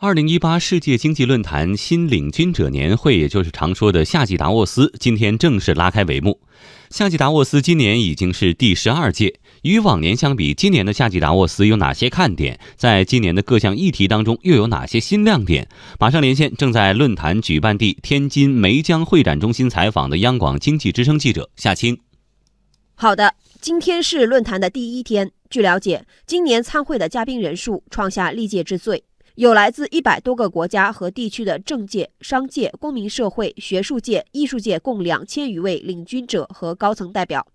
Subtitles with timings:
[0.00, 6.38] 二零一八世界经济论坛新领军者年会，也就是常说的夏季达沃斯，今天正式拉开帷幕。
[6.88, 12.60] 夏季达沃斯今年已经是第十二届，与往年相比，今年的夏季达沃斯有哪些看点？
[12.76, 15.68] 在今年的各项议题当中，又有哪些新亮点？
[15.98, 21.98] 马上连线正在论坛举办地天津梅江会展中心采访的央广经济之声记者夏青。
[22.94, 25.32] 好的，今天是论坛的第一天。
[25.50, 29.02] 据了解，今年参会的嘉宾人数创下历届之最。
[29.38, 37.46] 有来自一百多个国家和地区的政界、商界、公民社会、学术界、艺术界共两千余位领军者和高层代表。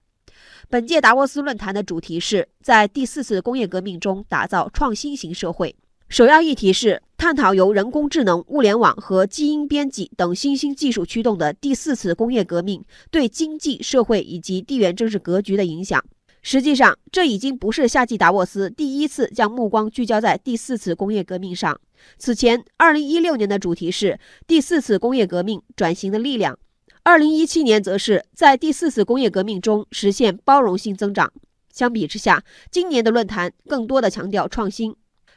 [0.69, 5.75] 本届达沃斯论坛的主题是在第四次工业革命中打造创新型社会，
[6.07, 16.01] 首要议题是探讨由人工智能、物联网和基因编辑等新兴技术驱动的第四次工业革命对经济社会以及地缘政治格局的影响。
[16.45, 21.79] 实际上，这已经不是夏季达沃斯第一次将目光聚焦在第四次工业革命上。
[22.17, 26.59] 此前，2016年的主题是第四次工业革命转型的力量
[27.05, 31.31] ；2017年则是在第四次工业革命中实现包容性增长。
[31.71, 34.93] 相比之下，今年的论坛更多的强调创新，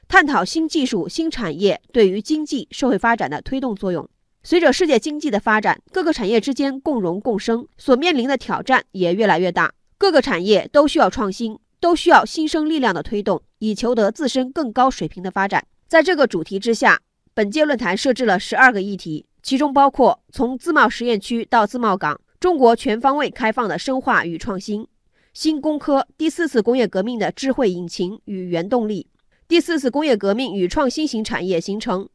[0.09, 4.09] 探讨新技术、新产业对于经济社会发展的推动作用。
[4.43, 9.73] 随着世界经济的发展，各个产业之间共荣共生，所面临的挑战也越来越大。
[9.99, 15.67] 各个产业都需要创新，都需要新生力量的推动，以求得自身更高水平的发展。
[15.89, 17.01] 在这个主题之下，
[17.33, 24.85] 本届论坛设置了十二个议题，其中包括从自贸实验区到自贸港，中国全方位开放的深化与创新；
[25.33, 29.07] 新工科第四次工业革命的智慧引擎与原动力；
[29.49, 32.07] 第四次工业革命与创新型产业形成；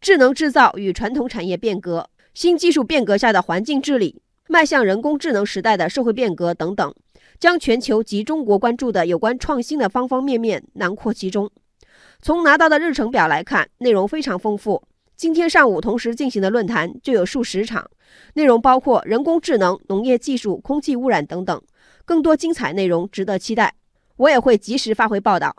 [0.00, 6.94] 智能制造与传统产业变革；新技术变革下的环境治理；迈向人工智能时代的社会变革等等。
[7.40, 11.50] 将全球及中国关注的有关创新的方方面面囊括其中。
[12.22, 14.82] 从拿到的日程表来看，内容非常丰富。
[15.16, 17.90] 今天上午同时进行的论坛就有数十场，
[18.34, 21.62] 内容包括人工智能、农业技术、空气污染等等，
[22.04, 23.74] 更多精彩内容值得期待。
[24.16, 25.52] 我也会及时发回报道。